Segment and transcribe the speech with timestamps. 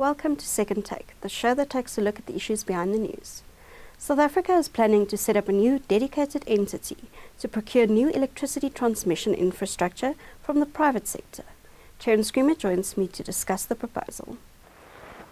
[0.00, 2.98] Welcome to Second Take, the show that takes a look at the issues behind the
[2.98, 3.42] news.
[3.98, 6.96] South Africa is planning to set up a new dedicated entity
[7.38, 11.44] to procure new electricity transmission infrastructure from the private sector.
[11.98, 14.38] Terence Creamer joins me to discuss the proposal.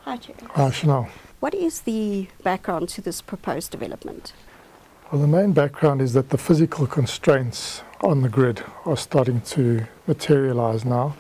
[0.03, 0.37] Hi, Chair.
[0.51, 1.09] Hi, Chanel.
[1.41, 4.35] What is the background to this proposed development?
[5.11, 9.87] Well, the main background is that the physical constraints on the grid are starting to
[10.07, 11.17] materialize now.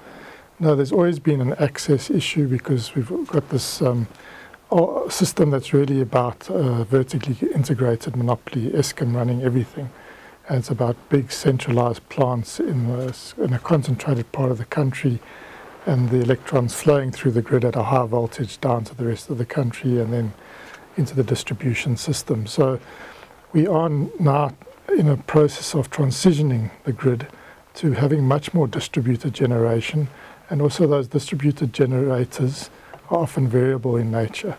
[0.60, 4.08] Now, there's always been an access issue because we've got this um,
[5.08, 9.88] system that's really about uh, vertically integrated monopoly, Eskom running everything.
[10.48, 15.20] And it's about big centralized plants in, the, in a concentrated part of the country
[15.86, 19.30] and the electrons flowing through the grid at a high voltage down to the rest
[19.30, 20.32] of the country and then
[20.96, 22.48] into the distribution system.
[22.48, 22.80] So
[23.52, 24.56] we are now
[24.88, 27.28] in a process of transitioning the grid
[27.78, 30.08] to having much more distributed generation
[30.50, 32.70] and also those distributed generators
[33.08, 34.56] are often variable in nature.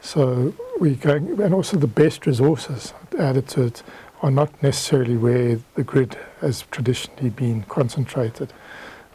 [0.00, 3.82] So we're going, and also the best resources added to it
[4.22, 8.52] are not necessarily where the grid has traditionally been concentrated,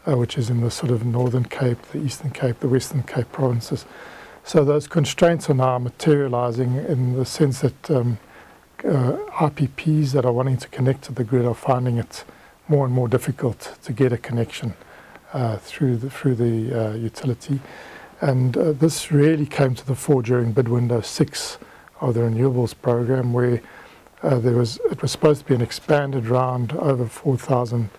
[0.06, 3.31] uh, which is in the sort of Northern Cape, the Eastern Cape, the Western Cape
[3.31, 3.86] provinces.
[4.44, 8.18] So those constraints are now materializing in the sense that um,
[8.80, 12.25] uh, IPPs that are wanting to connect to the grid are finding it
[12.68, 14.73] more and more difficult to get a connection
[15.34, 17.59] uh, through the, through the uh, utility.
[18.22, 21.58] And uh, this really came to the fore during bid window six
[22.02, 23.62] of the renewables program, where
[24.24, 27.90] uh, there was it was supposed to be an expanded round over 4,200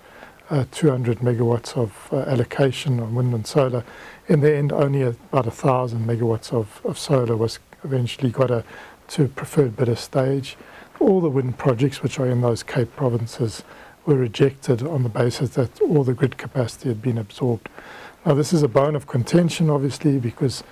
[0.50, 3.84] uh, megawatts of uh, allocation on wind and solar.
[4.26, 8.64] In the end, only about a thousand megawatts of, of solar was eventually got a,
[9.08, 10.56] to preferred bidder stage.
[10.98, 13.62] All the wind projects which are in those Cape provinces
[14.08, 17.68] were rejected on the basis that all the grid capacity had been absorbed.
[18.24, 20.64] Now, this is a bone of contention, obviously, because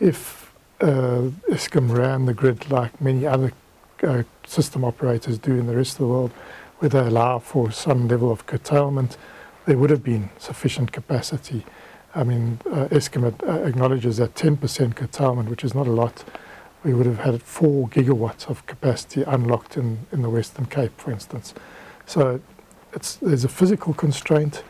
[0.00, 3.52] if uh, Eskom ran the grid like many other
[4.02, 6.32] uh, system operators do in the rest of the world,
[6.80, 9.16] where they allow for some level of curtailment,
[9.66, 11.64] there would have been sufficient capacity.
[12.16, 16.24] I mean, uh, Eskom uh, acknowledges that 10% curtailment, which is not a lot,
[16.82, 21.12] we would have had 4 gigawatts of capacity unlocked in, in the Western Cape, for
[21.12, 21.54] instance.
[22.04, 22.40] So
[23.22, 24.62] there's a physical constraint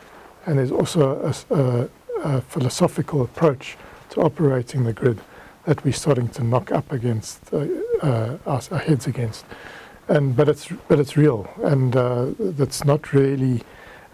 [0.45, 1.89] and there's also a, a,
[2.23, 3.77] a, philosophical approach
[4.09, 5.19] to operating the grid
[5.65, 7.65] that we're starting to knock up against uh,
[8.01, 9.45] uh, our, our, heads against.
[10.07, 13.61] And but it's but it's real, and uh, that's not really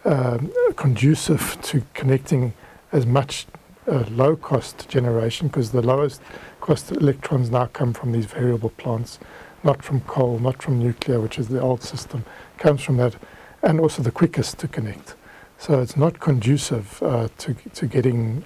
[0.04, 2.54] um, conducive to connecting
[2.92, 3.48] as much
[3.88, 6.22] uh, low cost generation because the lowest
[6.60, 9.18] cost electrons now come from these variable plants,
[9.64, 12.26] not from coal, not from nuclear, which is the old system,
[12.58, 13.16] comes from that
[13.64, 15.16] and also the quickest to connect.
[15.58, 18.44] So it's not conducive uh, to, to getting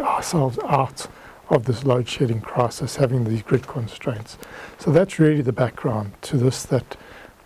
[0.00, 1.08] ourselves out
[1.50, 4.38] of this load shedding crisis, having these grid constraints.
[4.78, 6.96] So that's really the background to this that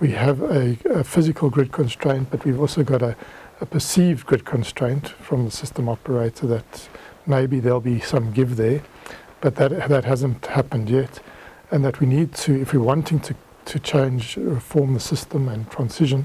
[0.00, 3.14] we have a, a physical grid constraint, but we've also got a,
[3.60, 6.88] a, perceived grid constraint from the system operator that
[7.26, 8.82] maybe there'll be some give there,
[9.42, 11.20] but that, that hasn't happened yet.
[11.70, 13.34] And that we need to, if we're wanting to,
[13.66, 16.24] to change, reform the system and transition,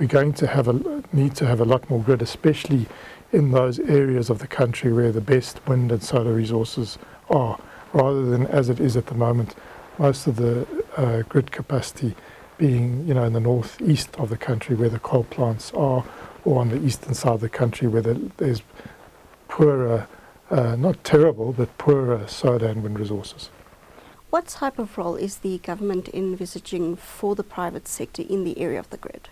[0.00, 2.86] we're going to have a need to have a lot more grid, especially
[3.32, 6.96] in those areas of the country where the best wind and solar resources
[7.28, 7.60] are,
[7.92, 9.54] rather than as it is at the moment,
[9.98, 10.66] most of the
[10.96, 12.14] uh, grid capacity
[12.56, 16.02] being, you know, in the northeast of the country where the coal plants are,
[16.46, 18.62] or on the eastern side of the country where the, there's
[19.48, 20.08] poorer,
[20.50, 23.50] uh, not terrible, but poorer solar and wind resources.
[24.30, 28.78] What type of role is the government envisaging for the private sector in the area
[28.78, 29.28] of the grid?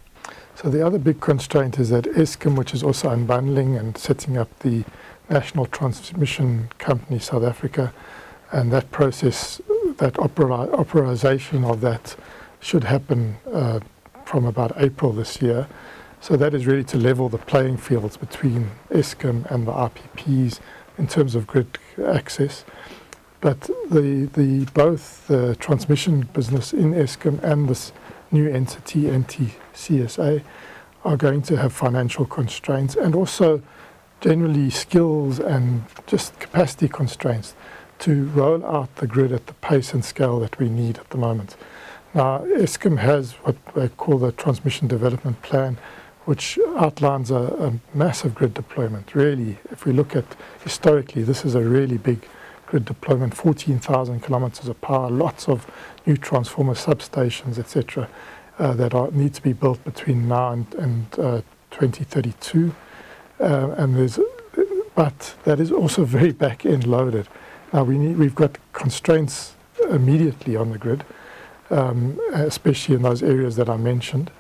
[0.55, 4.49] So the other big constraint is that Eskom, which is also unbundling and setting up
[4.61, 4.85] the
[5.31, 7.93] National Transmission Company South Africa,
[8.51, 9.61] and that process,
[9.99, 12.17] that authorization of that
[12.61, 13.81] should happen uh,
[14.25, 15.69] from about April this year.
[16.21, 20.61] So that is really to level the playing fields between Eskom and the IPPs
[20.99, 22.65] in terms of grid access.
[23.41, 27.93] But the, the both the transmission business in Eskom and this
[28.31, 30.43] new entity, NTCSA,
[31.05, 33.63] are going to have financial constraints and also
[34.21, 37.55] generally skills and just capacity constraints
[38.01, 41.19] to roll out the grid at the pace and scale that we need at the
[41.19, 41.57] moment.
[42.15, 45.77] Now, Eskom has what they call the Transmission Development Plan,
[46.25, 49.15] which outlines a, a, massive grid deployment.
[49.15, 50.25] Really, if we look at
[50.63, 52.27] historically, this is a really big
[52.69, 55.67] grid deployment 14,000 kilometers of power, lots of
[56.07, 58.09] new transformer substations, etc.,
[58.59, 62.75] uh, that need to be built between now and, and uh, 2032.
[63.41, 64.19] Uh, and there's,
[64.95, 67.27] but that is also very back end loaded.
[67.73, 69.55] Now we need, we've got constraints
[69.89, 71.05] immediately on the grid,
[71.71, 74.31] um, especially in those areas that I mentioned,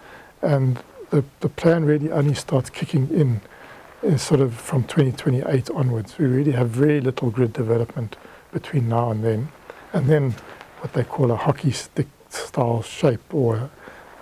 [0.42, 3.40] and the, the plan really only starts kicking in,
[4.02, 6.18] in sort of from 2028 onwards.
[6.18, 8.16] We really have very little grid development
[8.52, 9.48] between now and then,
[9.92, 10.34] and then
[10.80, 13.70] what they call a hockey stick style shape or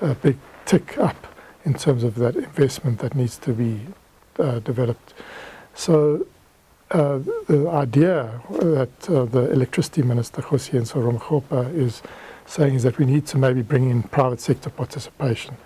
[0.01, 1.27] a, a big tick up
[1.65, 3.81] in terms of that investment that needs to be
[4.39, 5.15] uh, developed.
[5.75, 6.27] So
[6.91, 7.19] uh,
[7.49, 12.03] the idea that uh, the electricity minister, Jose Ramokgopa, is
[12.47, 15.57] saying is that we need to maybe bring in private sector participation,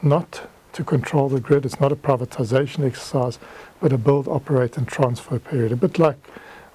[0.00, 1.64] not to control the grid.
[1.64, 3.38] It's not a privatization exercise,
[3.80, 5.72] but a build, operate, and transfer period.
[5.72, 6.16] A bit like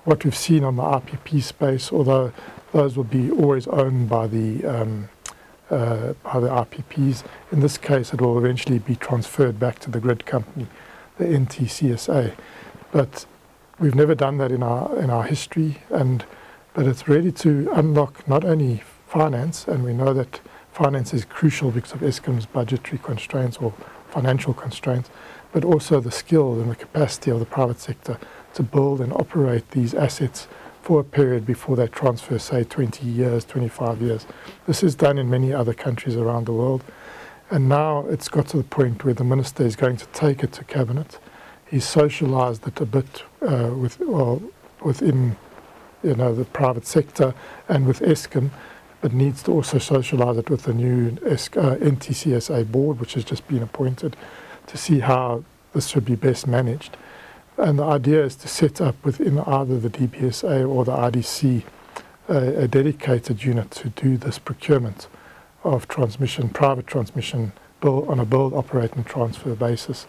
[0.03, 2.31] what we've seen on the IPP space, although
[2.71, 5.09] those will be always owned by the um,
[5.69, 7.23] uh, by the IPPs.
[7.51, 10.67] In this case, it will eventually be transferred back to the grid company,
[11.17, 12.35] the NTCSA.
[12.91, 13.25] But
[13.79, 16.25] we've never done that in our in our history, and
[16.73, 20.41] but it's ready to unlock not only finance, and we know that
[20.73, 23.73] finance is crucial because of Eskom's budgetary constraints or
[24.09, 25.09] financial constraints,
[25.51, 28.17] but also the skill and the capacity of the private sector
[28.55, 30.47] to build and operate these assets
[30.81, 34.25] for a period before they transfer, say, 20 years, 25 years.
[34.65, 36.83] This is done in many other countries around the world.
[37.49, 40.51] And now it's got to the point where the minister is going to take it
[40.53, 41.19] to cabinet.
[41.69, 44.41] He's socialised it a bit uh, with, well,
[44.83, 45.37] within
[46.03, 47.33] you know, the private sector
[47.69, 48.49] and with Eskom,
[49.03, 53.45] but needs to also socialise it with the new uh, NTCSA board, which has just
[53.49, 54.15] been appointed,
[54.65, 56.95] to see how this should be best managed.
[57.57, 61.63] And the idea is to set up within either the DBSA or the IDC
[62.29, 65.09] a dedicated unit to do this procurement
[65.65, 67.51] of transmission, private transmission,
[67.81, 70.07] build, on a build, operate, and transfer basis.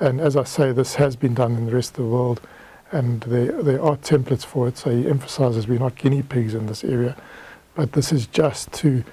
[0.00, 2.40] And as I say, this has been done in the rest of the world,
[2.90, 4.78] and there, there are templates for it.
[4.78, 7.14] So he emphasizes we're not guinea pigs in this area,
[7.74, 9.04] but this is just to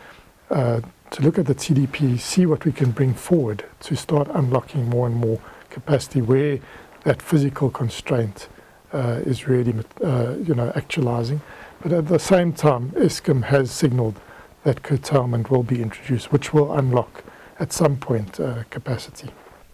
[0.50, 0.82] uh,
[1.12, 5.08] to look at the TDP, see what we can bring forward to start unlocking more
[5.08, 5.40] and more
[5.70, 6.60] capacity where
[7.04, 8.50] that physical constraint
[8.94, 9.74] uh, is really,
[10.04, 11.42] uh, you know, actualizing.
[11.82, 14.20] But at the same time, Eskom has signalled
[14.64, 17.24] that curtailment will be introduced, which will unlock
[17.60, 18.40] at some point
[18.70, 19.30] capacity.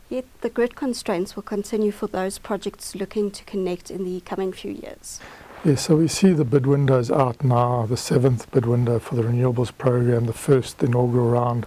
[0.10, 4.52] Yet the grid constraints will continue for those projects looking to connect in the coming
[4.52, 5.20] few years.
[5.66, 9.22] Yes, so we see the bid windows out now, the seventh bid window for the
[9.22, 11.66] renewables program, the first inaugural round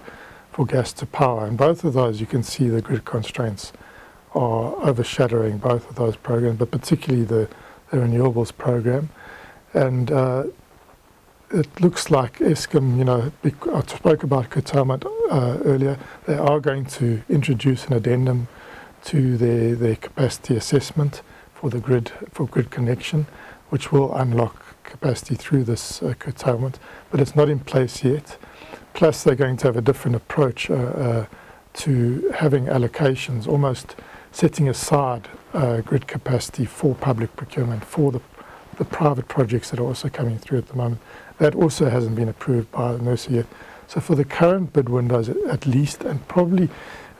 [0.52, 1.46] for gas to power.
[1.46, 3.72] And both of those, you can see the grid constraints
[4.34, 7.48] are overshadowing both of those programs, but particularly the,
[7.90, 9.08] the renewables program.
[9.72, 10.44] And uh,
[11.50, 16.84] it looks like Eskom, you know, I spoke about curtailment uh, earlier, they are going
[16.84, 18.48] to introduce an addendum
[19.04, 21.22] to their, their capacity assessment
[21.54, 23.26] for the grid, for grid connection,
[23.70, 26.78] which will unlock capacity through this uh, curtailment,
[27.10, 28.38] but it's not in place yet.
[28.94, 31.26] Plus, they're going to have a different approach uh, uh,
[31.74, 33.94] to having allocations, almost
[34.32, 38.20] setting aside uh, grid capacity for public procurement for the,
[38.78, 41.00] the private projects that are also coming through at the moment.
[41.38, 43.46] That also hasn't been approved by NERSA yet.
[43.86, 46.68] So for the current bid windows, at least, and probably,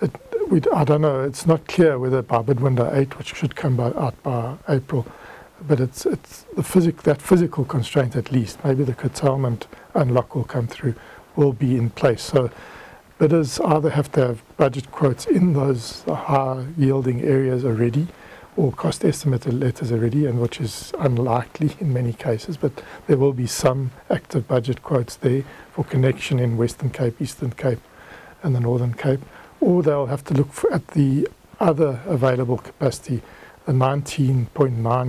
[0.01, 3.77] it, I don't know, it's not clear whether by bid window 8, which should come
[3.77, 5.07] by, out by April,
[5.67, 10.45] but it's, it's the physic, that physical constraint at least, maybe the curtailment unlock will
[10.45, 10.95] come through,
[11.35, 12.23] will be in place.
[12.23, 12.51] So
[13.19, 18.09] bidders either have to have budget quotes in those high yielding areas already
[18.57, 22.73] or cost estimated letters already, and which is unlikely in many cases, but
[23.07, 27.81] there will be some active budget quotes there for connection in Western Cape, Eastern Cape,
[28.43, 29.21] and the Northern Cape,
[29.61, 31.29] or they'll have to look at the
[31.61, 33.21] other available capacity,
[33.67, 34.47] the 19.9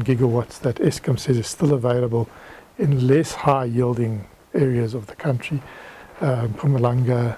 [0.04, 2.28] gigawatts that Eskom says is still available
[2.80, 5.62] in less high yielding areas of the country,
[6.22, 7.38] um, Mpumalanga,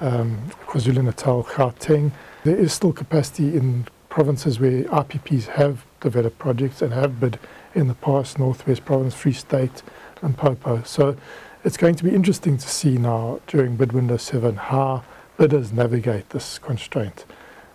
[0.00, 2.12] um, KwaZulu-Natal, Gauteng.
[2.44, 7.38] There is still capacity in provinces where IPPs have developed projects and have bid
[7.74, 9.82] in the past, Northwest Province, Free State,
[10.22, 10.82] and Popo.
[10.84, 11.16] So
[11.64, 15.02] it's going to be interesting to see now during bid window 7 how
[15.36, 17.24] bidders navigate this constraint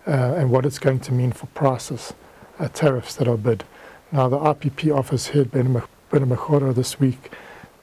[0.08, 2.14] uh, and what it's going to mean for prices,
[2.60, 3.64] uh, tariffs that are bid.
[4.12, 5.82] Now, the IPP office head, Ben
[6.12, 7.32] Magoro, this week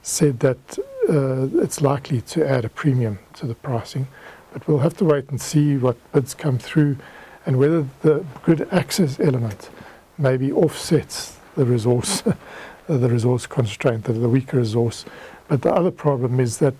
[0.01, 4.07] said that uh, it's likely to add a premium to the pricing.
[4.51, 6.97] But we'll have to wait and see what bids come through
[7.45, 9.69] and whether the grid access element
[10.17, 12.23] maybe offsets the resource,
[12.87, 15.05] the resource constraint, the, the weaker resource.
[15.47, 16.75] But the other problem is that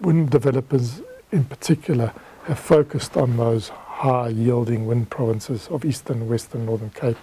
[0.00, 2.12] wind developers in particular
[2.44, 3.70] have focused on those
[4.00, 7.18] high yielding wind provinces of eastern, western, northern Cape.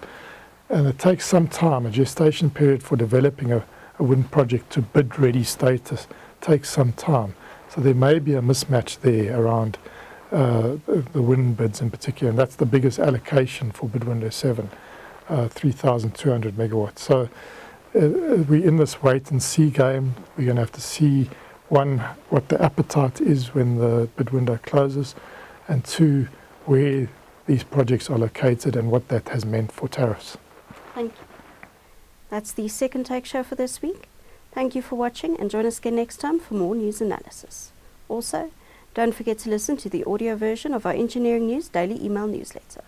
[0.68, 3.64] And it takes some time, a gestation period for developing a,
[3.98, 6.06] a wind project to bid ready status
[6.40, 7.34] takes some time.
[7.68, 9.76] So there may be a mismatch there around
[10.30, 14.70] uh, the wind bids in particular, and that's the biggest allocation for bid window 7,
[15.28, 17.00] uh, 3,200 megawatts.
[17.00, 17.28] So uh,
[18.48, 20.14] we're in this wait and see game.
[20.36, 21.28] We're going to have to see,
[21.70, 25.16] one, what the appetite is when the bid window closes,
[25.66, 26.28] and two,
[26.68, 27.08] where
[27.46, 30.36] these projects are located and what that has meant for tariffs.
[30.94, 31.26] Thank you.
[32.28, 34.08] That's the second take show for this week.
[34.52, 37.72] Thank you for watching and join us again next time for more news analysis.
[38.08, 38.50] Also,
[38.92, 42.84] don't forget to listen to the audio version of our Engineering News daily email newsletter.